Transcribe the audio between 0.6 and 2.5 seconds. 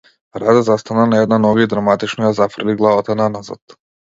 застана на една нога и драматично ја